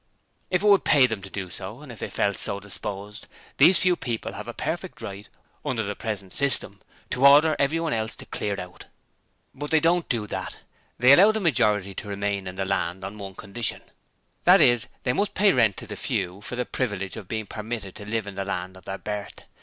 [0.49, 3.77] If it would pay them to do so, and if they felt so disposed, these
[3.77, 5.29] few people have a perfect right
[5.63, 6.81] under the present system
[7.11, 8.85] to order everyone else to clear out!
[9.53, 10.57] 'But they don't do that,
[10.97, 13.83] they allow the majority to remain in the land on one condition
[14.45, 17.93] that is, they must pay rent to the few for the privilege of being permitted
[17.97, 19.43] to live in the land of their birth.